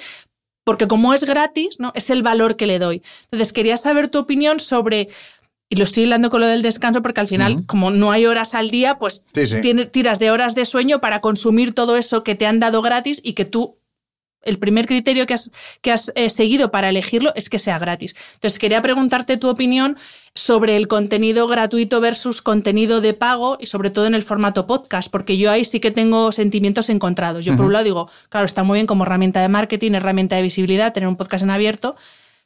[0.64, 1.92] porque como es gratis, ¿no?
[1.96, 3.02] Es el valor que le doy.
[3.24, 5.10] Entonces, quería saber tu opinión sobre,
[5.70, 8.54] y lo estoy hablando con lo del descanso, porque al final, como no hay horas
[8.54, 9.60] al día, pues Sí, sí.
[9.62, 13.20] tienes, tiras de horas de sueño para consumir todo eso que te han dado gratis
[13.24, 13.78] y que tú
[14.44, 18.16] el primer criterio que has, que has eh, seguido para elegirlo es que sea gratis.
[18.36, 19.98] Entonces, quería preguntarte tu opinión
[20.34, 25.12] sobre el contenido gratuito versus contenido de pago y sobre todo en el formato podcast,
[25.12, 27.44] porque yo ahí sí que tengo sentimientos encontrados.
[27.44, 30.42] Yo, por un lado, digo, claro, está muy bien como herramienta de marketing, herramienta de
[30.42, 31.96] visibilidad, tener un podcast en abierto,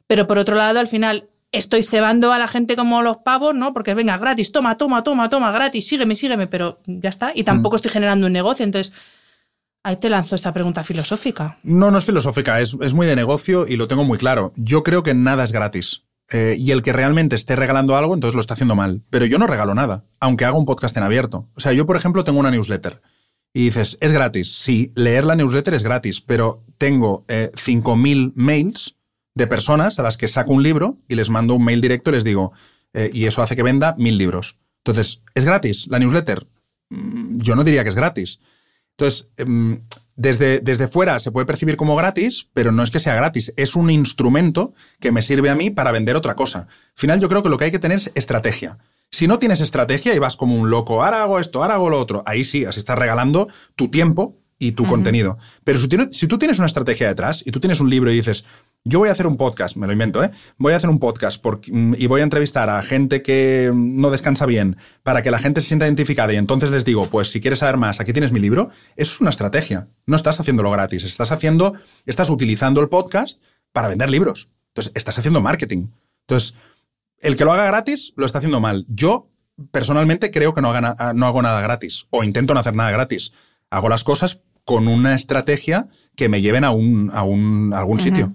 [0.06, 3.72] pero por otro lado, al final, estoy cebando a la gente como los pavos, ¿no?
[3.72, 7.32] Porque venga, gratis, toma, toma, toma, toma, gratis, sígueme, sígueme, pero ya está.
[7.34, 8.64] Y tampoco estoy generando un negocio.
[8.64, 8.92] Entonces,
[9.82, 11.58] ahí te lanzo esta pregunta filosófica.
[11.62, 14.52] No, no es filosófica, es, es muy de negocio y lo tengo muy claro.
[14.56, 16.05] Yo creo que nada es gratis.
[16.32, 19.02] Eh, y el que realmente esté regalando algo, entonces lo está haciendo mal.
[19.10, 21.48] Pero yo no regalo nada, aunque haga un podcast en abierto.
[21.54, 23.00] O sea, yo, por ejemplo, tengo una newsletter.
[23.52, 24.52] Y dices, ¿es gratis?
[24.52, 28.96] Sí, leer la newsletter es gratis, pero tengo eh, 5.000 mails
[29.34, 32.14] de personas a las que saco un libro y les mando un mail directo y
[32.14, 32.52] les digo,
[32.92, 34.58] eh, y eso hace que venda mil libros.
[34.78, 36.46] Entonces, ¿es gratis la newsletter?
[36.90, 38.40] Mm, Yo no diría que es gratis.
[38.92, 39.82] Entonces, em,
[40.16, 43.76] desde, desde fuera se puede percibir como gratis, pero no es que sea gratis, es
[43.76, 46.60] un instrumento que me sirve a mí para vender otra cosa.
[46.60, 48.78] Al final yo creo que lo que hay que tener es estrategia.
[49.10, 52.00] Si no tienes estrategia y vas como un loco, ahora hago esto, ahora hago lo
[52.00, 55.38] otro, ahí sí, así estás regalando tu tiempo y tu contenido.
[55.64, 58.44] Pero si, si tú tienes una estrategia detrás y tú tienes un libro y dices,
[58.88, 60.30] yo voy a hacer un podcast, me lo invento, ¿eh?
[60.58, 64.10] Voy a hacer un podcast por- mm, y voy a entrevistar a gente que no
[64.10, 67.40] descansa bien para que la gente se sienta identificada y entonces les digo, pues si
[67.40, 68.70] quieres saber más, aquí tienes mi libro.
[68.94, 69.88] Eso es una estrategia.
[70.06, 71.74] No estás haciéndolo gratis, estás haciendo,
[72.06, 74.48] estás utilizando el podcast para vender libros.
[74.68, 75.88] Entonces, estás haciendo marketing.
[76.28, 76.54] Entonces,
[77.20, 78.84] el que lo haga gratis lo está haciendo mal.
[78.88, 79.28] Yo,
[79.70, 80.72] personalmente, creo que no,
[81.14, 83.32] no hago nada gratis o intento no hacer nada gratis.
[83.70, 87.96] Hago las cosas con una estrategia que me lleven a, un, a, un, a algún
[87.96, 88.04] uh -huh.
[88.04, 88.34] sitio.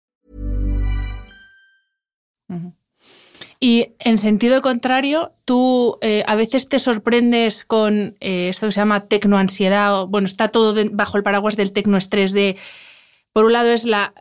[3.59, 8.79] Y en sentido contrario, tú eh, a veces te sorprendes con eh, esto que se
[8.79, 12.57] llama tecnoansiedad, o, bueno, está todo de, bajo el paraguas del tecnoestrés de,
[13.33, 14.13] por un lado es la,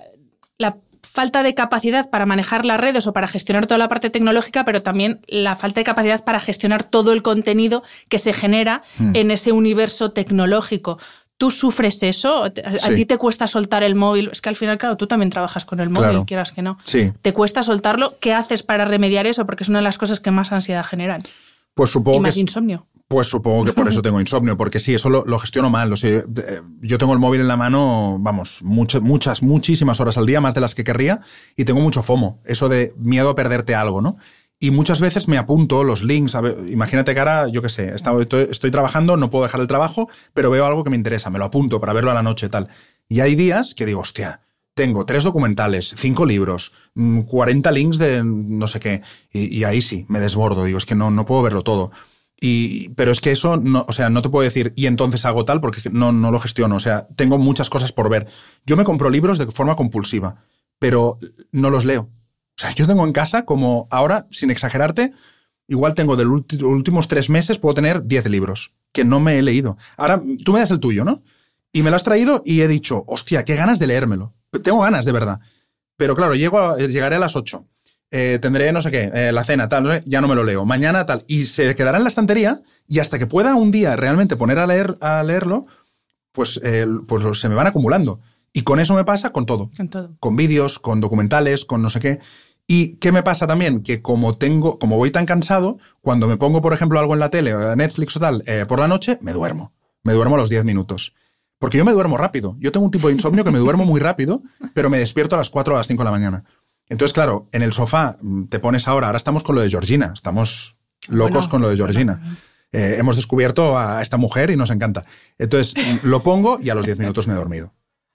[0.59, 4.65] la falta de capacidad para manejar las redes o para gestionar toda la parte tecnológica,
[4.65, 9.17] pero también la falta de capacidad para gestionar todo el contenido que se genera mm.
[9.17, 10.99] en ese universo tecnológico.
[11.41, 12.45] ¿Tú sufres eso?
[12.45, 12.95] ¿A sí.
[12.95, 14.29] ti te cuesta soltar el móvil?
[14.31, 16.25] Es que al final, claro, tú también trabajas con el móvil, claro.
[16.27, 16.77] quieras que no.
[16.85, 17.15] Sí.
[17.23, 18.13] ¿Te cuesta soltarlo?
[18.21, 19.47] ¿Qué haces para remediar eso?
[19.47, 21.23] Porque es una de las cosas que más ansiedad generan.
[21.73, 22.87] Pues supongo y más que insomnio.
[23.09, 25.91] Pues supongo que por eso tengo insomnio, porque sí, eso lo, lo gestiono mal.
[25.91, 26.23] O sea,
[26.83, 30.55] yo tengo el móvil en la mano, vamos, muchas, muchas, muchísimas horas al día, más
[30.55, 31.23] de las que querría,
[31.57, 34.17] y tengo mucho FOMO, eso de miedo a perderte algo, ¿no?
[34.63, 36.37] Y muchas veces me apunto los links.
[36.69, 40.67] Imagínate que ahora, yo qué sé, estoy, trabajando, no puedo dejar el trabajo, pero veo
[40.67, 42.69] algo que me interesa, me lo apunto para verlo a la noche tal.
[43.09, 44.43] Y hay días que digo, hostia,
[44.75, 49.01] tengo tres documentales, cinco libros, 40 links de no sé qué.
[49.33, 51.91] Y, y ahí sí, me desbordo, digo, es que no, no puedo verlo todo.
[52.39, 55.47] Y, pero es que eso, no, o sea, no te puedo decir, y entonces hago
[55.47, 56.77] tal, porque no, no lo gestiono.
[56.77, 58.27] O sea, tengo muchas cosas por ver.
[58.67, 60.45] Yo me compro libros de forma compulsiva,
[60.79, 61.19] pero
[61.51, 62.11] no los leo.
[62.61, 65.15] O sea, yo tengo en casa como ahora, sin exagerarte,
[65.67, 69.43] igual tengo de los últimos tres meses, puedo tener 10 libros que no me he
[69.43, 69.79] leído.
[69.97, 71.23] Ahora, tú me das el tuyo, ¿no?
[71.73, 74.35] Y me lo has traído y he dicho, hostia, qué ganas de leérmelo.
[74.63, 75.41] Tengo ganas, de verdad.
[75.97, 77.65] Pero claro, llego a, llegaré a las 8.
[78.11, 80.45] Eh, tendré no sé qué, eh, la cena, tal, no sé, ya no me lo
[80.45, 80.67] leo.
[80.67, 81.25] Mañana, tal.
[81.29, 84.67] Y se quedará en la estantería y hasta que pueda un día realmente poner a,
[84.67, 85.65] leer, a leerlo,
[86.33, 88.21] pues, eh, pues se me van acumulando.
[88.53, 89.71] Y con eso me pasa con todo.
[89.75, 90.11] Con todo.
[90.19, 92.21] Con vídeos, con documentales, con no sé qué.
[92.73, 93.83] ¿Y qué me pasa también?
[93.83, 97.29] Que como tengo, como voy tan cansado, cuando me pongo, por ejemplo, algo en la
[97.29, 99.73] tele, o Netflix o tal, eh, por la noche, me duermo.
[100.05, 101.13] Me duermo a los 10 minutos.
[101.59, 102.55] Porque yo me duermo rápido.
[102.61, 104.41] Yo tengo un tipo de insomnio que me duermo muy rápido,
[104.73, 106.45] pero me despierto a las 4 o a las 5 de la mañana.
[106.89, 108.17] Entonces, claro, en el sofá
[108.49, 110.77] te pones ahora, ahora estamos con lo de Georgina, estamos
[111.09, 112.21] locos bueno, con lo de Georgina.
[112.23, 112.37] Bueno.
[112.71, 115.05] Eh, hemos descubierto a esta mujer y nos encanta.
[115.39, 117.73] Entonces, lo pongo y a los 10 minutos me he dormido.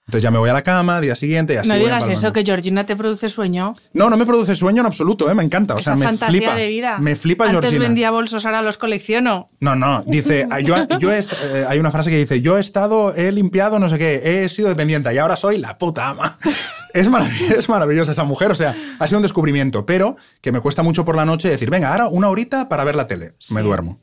[0.08, 1.68] Entonces ya me voy a la cama, día siguiente y así.
[1.68, 3.74] No voy digas eso, que Georgina te produce sueño.
[3.92, 5.34] No, no me produce sueño en absoluto, ¿eh?
[5.34, 5.74] me encanta.
[5.74, 6.54] O Esa sea, me fantasía flipa.
[6.54, 6.98] de vida.
[7.00, 7.82] Me flipa Antes Georgina.
[7.86, 9.48] vendía bolsos, ahora los colecciono.
[9.58, 13.16] No, no, dice, yo, yo he, eh, hay una frase que dice, yo he estado,
[13.16, 16.38] he limpiado, no sé qué, he sido dependiente y ahora soy la puta ama.
[16.94, 20.60] Es, marav es maravillosa esa mujer, o sea, ha sido un descubrimiento, pero que me
[20.60, 23.52] cuesta mucho por la noche decir, venga, ahora una horita para ver la tele, sí.
[23.52, 23.98] me duermo.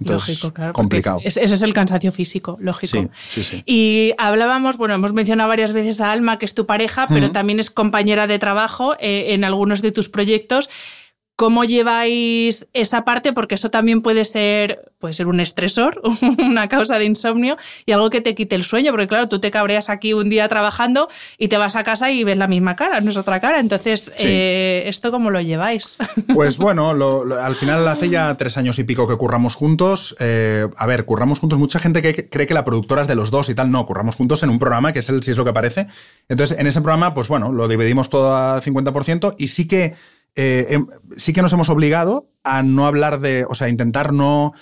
[0.00, 0.72] Entonces, lógico, claro.
[0.72, 1.20] complicado.
[1.22, 2.98] Es, ese es el cansancio físico, lógico.
[2.98, 3.62] Sí, sí, sí.
[3.66, 7.28] Y hablábamos, bueno, hemos mencionado varias veces a Alma, que es tu pareja, pero uh
[7.28, 7.32] -huh.
[7.32, 10.70] también es compañera de trabajo eh, en algunos de tus proyectos.
[11.34, 13.32] ¿Cómo lleváis esa parte?
[13.32, 16.00] Porque eso también puede ser, puede ser un estresor,
[16.38, 18.92] una causa de insomnio y algo que te quite el sueño.
[18.92, 22.22] Porque claro, tú te cabreas aquí un día trabajando y te vas a casa y
[22.22, 23.60] ves la misma cara, no es otra cara.
[23.60, 24.24] Entonces, sí.
[24.26, 25.96] eh, ¿esto cómo lo lleváis?
[26.32, 30.14] Pues bueno, lo, lo, al final hace ya tres años y pico que curramos juntos.
[30.18, 31.58] Eh, a ver, curramos juntos.
[31.58, 33.70] Mucha gente que cree que la productora es de los dos y tal.
[33.70, 35.86] No, curramos juntos en un programa que es el Si es lo que parece.
[36.28, 39.94] Entonces, en ese programa, pues bueno, lo dividimos todo a 50% y sí que
[40.36, 40.78] eh,
[41.16, 44.54] sí que nos hemos obligado a no hablar de, o sea, intentar no,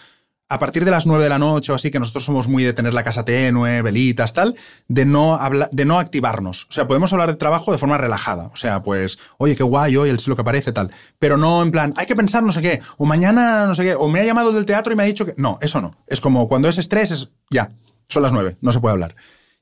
[0.51, 2.73] a partir de las 9 de la noche o así, que nosotros somos muy de
[2.73, 4.57] tener la casa tenue, velitas, tal,
[4.89, 6.65] de no, habla, de no activarnos.
[6.69, 8.51] O sea, podemos hablar de trabajo de forma relajada.
[8.53, 10.91] O sea, pues, oye, qué guay, hoy el lo que parece, tal.
[11.21, 13.95] Pero no en plan, hay que pensar no sé qué, o mañana no sé qué,
[13.95, 15.35] o me ha llamado del teatro y me ha dicho que...
[15.37, 15.97] No, eso no.
[16.09, 17.71] Es como cuando es estrés, es ya,
[18.09, 19.15] son las 9, no se puede hablar.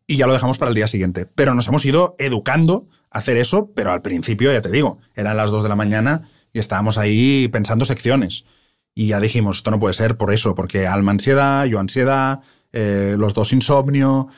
[0.06, 1.26] Y ya lo dejamos para el día siguiente.
[1.26, 5.50] Pero nos hemos ido educando hacer eso, pero al principio, ya te digo, eran las
[5.50, 8.44] 2 de la mañana y estábamos ahí pensando secciones.
[8.94, 12.40] Y ya dijimos, esto no puede ser por eso, porque Alma ansiedad, yo ansiedad,
[12.72, 14.28] eh, los dos insomnio,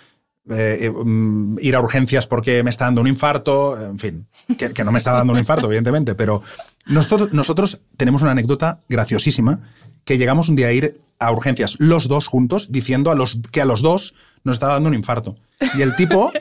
[0.51, 4.27] eh, um, ir a urgencias porque me está dando un infarto, en fin,
[4.59, 6.43] que, que no me está dando un infarto, evidentemente, pero
[6.87, 9.61] nosotros, nosotros tenemos una anécdota graciosísima
[10.05, 13.61] que llegamos un día a ir a urgencias los dos juntos diciendo a los, que
[13.61, 15.37] a los dos nos estaba dando un infarto.
[15.77, 16.33] Y el tipo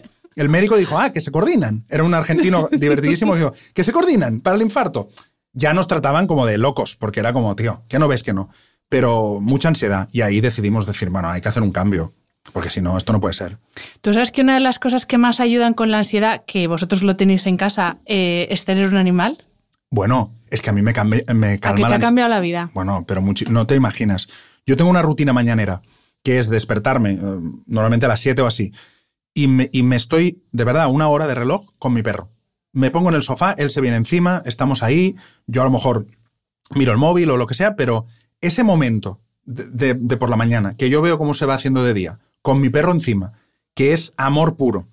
[0.41, 1.86] el médico dijo, ah, que se coordinan.
[1.89, 5.10] Era un argentino divertidísimo que dijo, que se coordinan para el infarto.
[5.54, 8.49] Ya nos trataban como de locos, porque era como, tío, que no ves que no.
[8.88, 10.08] Pero mucha ansiedad.
[10.12, 12.13] Y ahí decidimos decir, bueno, hay que hacer un cambio.
[12.54, 13.58] Porque si no, esto no puede ser.
[14.02, 17.04] Tú sabes que una de las cosas que más ayudan con la ansiedad, que vosotros
[17.04, 19.38] lo tenéis en casa, eh, es tener un animal.
[19.91, 22.30] Bueno, es que a mí me, cambia, me calma ¿A qué te la ha cambiado
[22.30, 22.71] la vida?
[22.73, 24.28] Bueno, pero muchi- no te imaginas.
[24.65, 25.82] Yo tengo una rutina mañanera
[26.23, 27.19] que es despertarme, eh,
[27.65, 28.71] normalmente a las 7 o así,
[29.43, 32.30] y me, estoy, de verdad, una hora de reloj con mi perro.
[32.71, 35.15] Me pongo en el sofá, él se viene encima, estamos ahí,
[35.47, 36.06] yo a lo mejor
[36.75, 38.06] miro el móvil o lo que sea, pero
[38.41, 41.93] ese momento de- de por la mañana, que yo veo cómo se va haciendo de
[41.93, 43.34] día, con mi perro encima,
[43.73, 44.88] que es amor puro,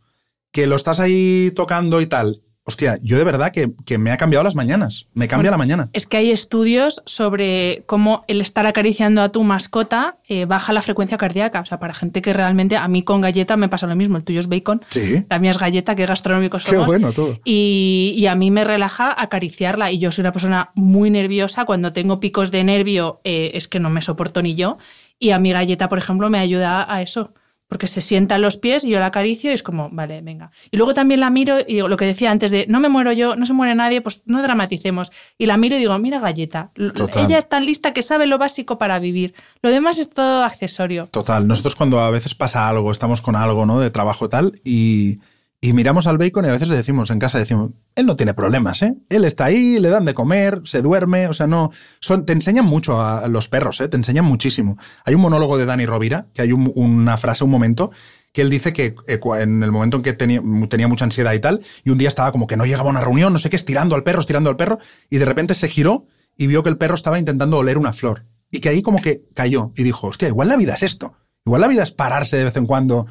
[0.52, 4.16] que lo estás ahí tocando y tal, hostia, yo de verdad que, que me ha
[4.16, 5.88] cambiado las mañanas, me cambia la mañana.
[5.92, 10.82] Es que hay estudios sobre cómo el estar acariciando a tu mascota eh, baja la
[10.82, 11.60] frecuencia cardíaca.
[11.60, 14.16] O sea, para gente que realmente, a mí con galleta me pasa lo mismo.
[14.16, 15.24] El tuyo es bacon, Sí.
[15.30, 16.86] la mía es galleta, qué gastronómicos Qué somos.
[16.88, 17.38] bueno todo.
[17.44, 19.92] Y, y a mí me relaja acariciarla.
[19.92, 21.64] Y yo soy una persona muy nerviosa.
[21.66, 24.76] Cuando tengo picos de nervio, eh, es que no me soporto ni yo.
[25.20, 27.32] Y a mi galleta, por ejemplo, me ayuda a eso.
[27.68, 30.50] Porque se sienta en los pies y yo la acaricio y es como, vale, venga.
[30.70, 33.12] Y luego también la miro y digo, lo que decía antes de, no me muero
[33.12, 35.10] yo, no se muere nadie, pues no dramaticemos.
[35.36, 37.24] Y la miro y digo, mira galleta, Total.
[37.24, 39.34] ella es tan lista que sabe lo básico para vivir.
[39.62, 41.06] Lo demás es todo accesorio.
[41.06, 43.80] Total, nosotros cuando a veces pasa algo, estamos con algo, ¿no?
[43.80, 45.18] De trabajo tal, y,
[45.60, 48.34] y miramos al bacon y a veces le decimos en casa, decimos, él no tiene
[48.34, 48.94] problemas, ¿eh?
[49.08, 51.70] Él está ahí, le dan de comer, se duerme, o sea, no...
[52.00, 53.88] Son, te enseñan mucho a los perros, ¿eh?
[53.88, 54.76] Te enseñan muchísimo.
[55.04, 57.90] Hay un monólogo de Dani Rovira, que hay un- una frase, un momento,
[58.32, 61.40] que él dice que eh, en el momento en que tenía, tenía mucha ansiedad y
[61.40, 63.56] tal, y un día estaba como que no llegaba a una reunión, no sé qué,
[63.56, 66.76] estirando al perro, estirando al perro, y de repente se giró y vio que el
[66.76, 68.26] perro estaba intentando oler una flor.
[68.50, 71.14] Y que ahí como que cayó y dijo, hostia, igual la vida es esto.
[71.46, 73.06] Igual la vida es pararse de vez en cuando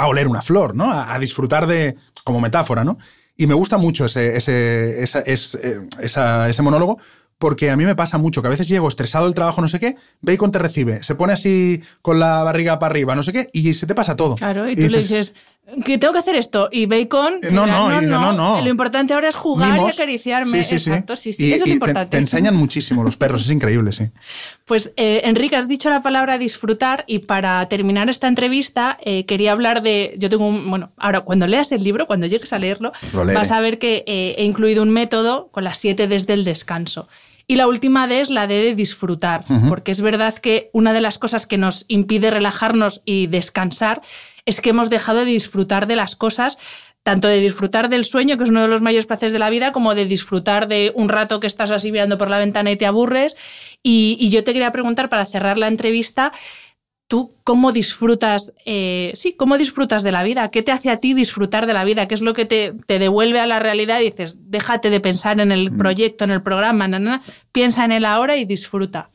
[0.00, 0.90] a oler una flor, ¿no?
[0.90, 2.98] A, a disfrutar de, como metáfora, ¿no?
[3.36, 6.98] Y me gusta mucho ese, ese, esa- es- eh, esa- ese monólogo
[7.38, 9.80] porque a mí me pasa mucho que a veces llego estresado del trabajo, no sé
[9.80, 13.48] qué, Bacon te recibe, se pone así con la barriga para arriba, no sé qué,
[13.54, 14.34] y se te pasa todo.
[14.34, 15.34] Claro, y tú le dices
[15.84, 16.68] que tengo que hacer esto.
[16.70, 17.34] Y Bacon.
[17.42, 18.60] Eh, no, dirá, no, y dice, no, no.
[18.60, 19.90] Lo importante ahora es jugar Mimos.
[19.90, 20.62] y acariciarme.
[20.62, 20.90] Sí, sí, sí.
[20.90, 21.46] Exacto, sí, sí.
[21.46, 22.10] Y- eso es te- importante.
[22.10, 24.10] Te, enseñan muchísimo los perros, es increíble, sí.
[24.64, 29.52] Pues eh, Enrique, has dicho la palabra disfrutar y para terminar esta entrevista eh, quería
[29.52, 32.92] hablar de, yo tengo un, bueno, ahora cuando leas el libro, cuando llegues a leerlo,
[33.12, 37.08] vas a ver que he incluido un método con las siete desde el descanso.
[37.46, 41.00] Y la última D es la D de disfrutar, porque es verdad que una de
[41.00, 44.02] las cosas que nos impide relajarnos y descansar
[44.50, 46.58] es que hemos dejado de disfrutar de las cosas
[47.02, 49.72] tanto de disfrutar del sueño, que es uno de los mayores placeres de la vida,
[49.72, 52.86] como de disfrutar de un rato que estás así mirando por la ventana y te
[52.86, 53.36] aburres.
[53.82, 56.32] Y, y yo te quería preguntar, para cerrar la entrevista,
[57.08, 60.50] ¿tú cómo disfrutas, eh, sí, cómo disfrutas de la vida?
[60.50, 62.06] ¿Qué te hace a ti disfrutar de la vida?
[62.06, 64.00] ¿Qué es lo que te, te devuelve a la realidad?
[64.00, 67.84] Y dices, déjate de pensar en el proyecto, en el programa, na, na, na, piensa
[67.84, 69.08] en el ahora y disfruta.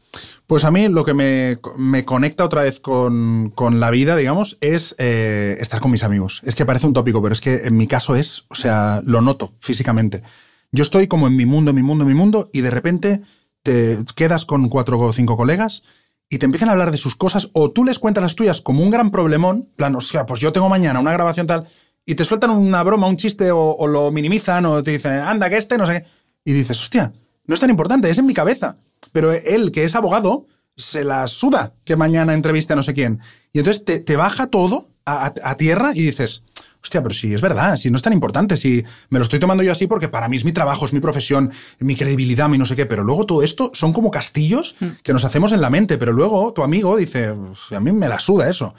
[0.47, 4.57] Pues a mí lo que me, me conecta otra vez con, con la vida, digamos,
[4.61, 6.41] es eh, estar con mis amigos.
[6.43, 9.21] Es que parece un tópico, pero es que en mi caso es, o sea, lo
[9.21, 10.21] noto físicamente.
[10.71, 13.21] Yo estoy como en mi mundo, mi mundo, mi mundo, y de repente
[13.63, 15.81] te quedas con cuatro o cinco colegas
[16.29, 18.83] y te empiezan a hablar de sus cosas, o tú les cuentas las tuyas como
[18.83, 21.67] un gran problemón, plan, o sea, pues yo tengo mañana una grabación tal,
[22.05, 25.49] y te sueltan una broma, un chiste, o, o lo minimizan, o te dicen, anda,
[25.49, 26.09] que este, no sé qué.
[26.43, 27.13] Y dices, hostia,
[27.45, 28.77] no es tan importante, es en mi cabeza.
[29.15, 33.21] Pero él, que es abogado, se la suda que mañana entreviste a no sé quién.
[33.53, 36.43] Y entonces te, te baja todo a, a- tierra y dices,
[36.83, 39.63] hostia, pero si es verdad, si no es tan importante, si me lo estoy tomando
[39.63, 41.49] yo así porque para mí es mi trabajo, es mi profesión,
[41.79, 45.23] mi credibilidad, mi no sé qué, pero luego todo esto son como castillos que nos
[45.23, 48.49] hacemos en la mente, pero luego tu amigo dice, "Uf, a mí me la suda
[48.49, 48.75] eso.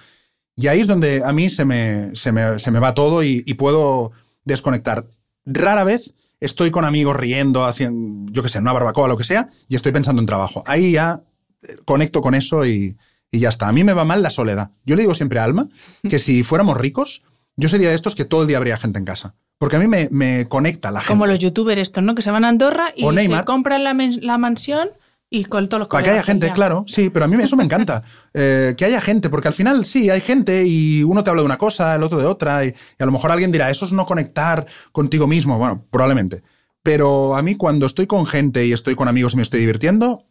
[0.55, 3.42] Y ahí es donde a mí se me, se me, se me va todo y,
[3.46, 4.12] y puedo
[4.44, 5.07] desconectar.
[5.46, 9.49] Rara vez estoy con amigos riendo, haciendo, yo qué sé, una barbacoa, lo que sea,
[9.68, 10.62] y estoy pensando en trabajo.
[10.66, 11.22] Ahí ya
[11.62, 12.96] eh, conecto con eso y,
[13.31, 13.68] y ya está.
[13.68, 14.70] A mí me va mal la soledad.
[14.85, 15.68] Yo le digo siempre a Alma
[16.09, 17.22] que si fuéramos ricos,
[17.57, 19.35] yo sería de estos que todo el día habría gente en casa.
[19.59, 21.09] Porque a mí me, me conecta la gente.
[21.09, 22.14] Como los youtubers estos, ¿no?
[22.14, 24.90] Que se van a Andorra y se compran la, la mansión
[25.29, 27.65] y con todos los Para que haya gente, claro, sí, pero a mí eso me
[27.65, 28.03] encanta.
[28.39, 31.47] Eh, que haya gente, porque al final sí, hay gente y uno te habla de
[31.47, 33.93] una cosa, el otro de otra, y, y a lo mejor alguien dirá, eso es
[33.93, 35.57] no conectar contigo mismo.
[35.57, 36.43] Bueno, probablemente.
[36.87, 40.27] Pero a mí cuando estoy con gente y estoy con amigos y me estoy divirtiendo,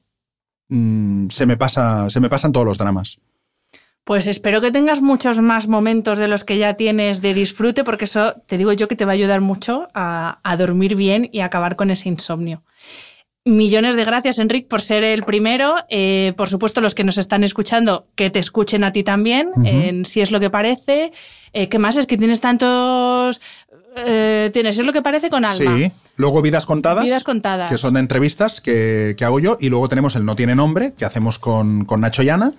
[0.70, 3.20] mm, se, me pasa, se me pasan todos los dramas.
[4.06, 8.06] Pues espero que tengas muchos más momentos de los que ya tienes de disfrute, porque
[8.06, 11.40] eso te digo yo que te va a ayudar mucho a, a dormir bien y
[11.40, 12.64] a acabar con ese insomnio.
[13.48, 15.76] Millones de gracias, Enric, por ser el primero.
[15.90, 20.06] Eh, por supuesto, los que nos están escuchando, que te escuchen a ti también, en
[20.06, 21.12] Si es lo que parece,
[21.54, 21.96] Eh, ¿Qué más?
[21.96, 23.40] Es que tienes tantos...
[23.96, 25.78] eh, tienes, es lo que parece con alma.
[25.78, 25.92] Sí.
[26.18, 27.06] Luego Vidas Contadas.
[27.06, 27.72] Vidas Contadas.
[27.72, 29.58] Que son entrevistas que, que hago yo.
[29.62, 32.52] Y luego tenemos el No Tiene Nombre, que hacemos con, con Nacho Llana.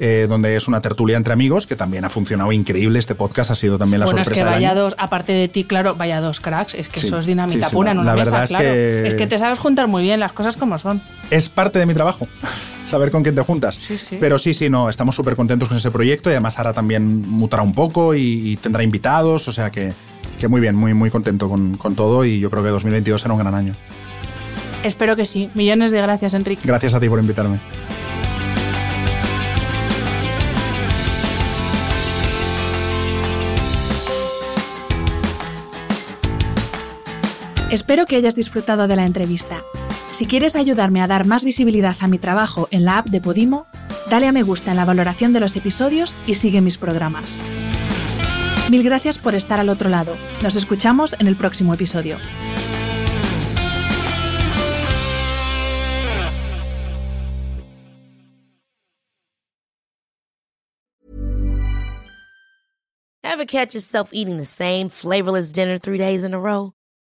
[0.00, 2.98] Eh, donde es una tertulia entre amigos, que también ha funcionado increíble.
[2.98, 4.80] Este podcast ha sido también la bueno, es sorpresa que del vaya año.
[4.82, 6.74] dos, aparte de ti, claro, vaya dos cracks.
[6.74, 8.44] Es que Sí, eso es dinamita sí, sí, pura la- en una la mesa, verdad
[8.44, 8.64] es claro.
[8.64, 11.00] que- Es que te sabes juntar muy bien las cosas como son.
[11.30, 12.26] Es parte de mi trabajo.
[12.88, 13.74] Saber con quién te juntas.
[13.74, 14.16] Sí, sí.
[14.18, 17.62] Pero sí, sí, no, estamos súper contentos con ese proyecto y además ahora también mutará
[17.62, 18.22] un poco y,
[18.52, 19.92] y tendrá invitados, o sea que,
[20.40, 23.34] que muy bien, muy, muy contento con, con todo y yo creo que 2022 será
[23.34, 23.74] un gran año.
[24.84, 25.50] Espero que sí.
[25.54, 26.62] Millones de gracias, Enrique.
[26.64, 27.58] Gracias a ti por invitarme.
[37.70, 39.62] Espero que hayas disfrutado de la entrevista.
[40.14, 43.66] Si quieres ayudarme a dar más visibilidad a mi trabajo en la app de Podimo,
[44.08, 47.38] dale a me gusta en la valoración de los episodios y sigue mis programas.
[48.70, 50.16] Mil gracias por estar al otro lado.
[50.42, 52.16] Nos escuchamos en el próximo episodio.
[63.22, 66.72] Ever catch yourself eating the same flavorless dinner three days in a row?